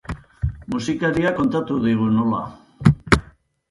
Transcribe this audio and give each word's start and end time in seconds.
Musikariak 0.75 1.37
kontatu 1.43 1.79
digu 1.87 2.11
nola. 2.19 2.43